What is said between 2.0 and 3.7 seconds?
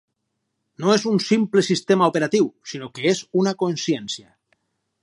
operatiu, sinó que és una